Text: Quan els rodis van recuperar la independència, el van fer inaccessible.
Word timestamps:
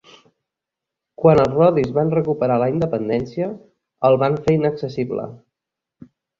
Quan 1.23 1.41
els 1.43 1.53
rodis 1.57 1.91
van 1.99 2.15
recuperar 2.15 2.57
la 2.65 2.71
independència, 2.77 3.53
el 4.11 4.21
van 4.25 4.41
fer 4.49 4.59
inaccessible. 4.59 5.31